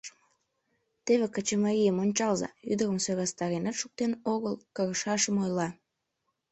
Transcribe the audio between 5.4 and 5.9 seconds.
ойла.